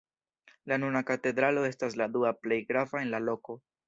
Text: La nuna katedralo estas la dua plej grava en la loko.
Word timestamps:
La 0.71 0.77
nuna 0.83 1.01
katedralo 1.09 1.65
estas 1.67 1.97
la 2.01 2.07
dua 2.15 2.31
plej 2.47 2.57
grava 2.73 3.03
en 3.03 3.13
la 3.17 3.21
loko. 3.27 3.59